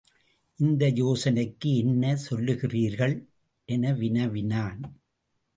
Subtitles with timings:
[0.59, 3.15] இந்த யோசனைக்கு என்ன சொல்லுகின்றீர்கள்
[3.65, 4.81] என வினவினன்.